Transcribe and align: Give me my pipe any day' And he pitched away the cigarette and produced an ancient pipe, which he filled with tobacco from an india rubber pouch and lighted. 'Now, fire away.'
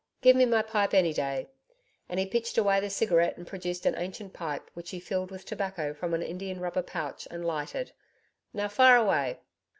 Give 0.23 0.35
me 0.35 0.45
my 0.47 0.63
pipe 0.63 0.95
any 0.95 1.13
day' 1.13 1.45
And 2.09 2.19
he 2.19 2.25
pitched 2.25 2.57
away 2.57 2.79
the 2.79 2.89
cigarette 2.89 3.37
and 3.37 3.45
produced 3.45 3.85
an 3.85 3.93
ancient 3.95 4.33
pipe, 4.33 4.71
which 4.73 4.89
he 4.89 4.99
filled 4.99 5.29
with 5.29 5.45
tobacco 5.45 5.93
from 5.93 6.15
an 6.15 6.23
india 6.23 6.55
rubber 6.55 6.81
pouch 6.81 7.27
and 7.29 7.45
lighted. 7.45 7.91
'Now, 8.51 8.67
fire 8.67 8.95
away.' 8.97 9.37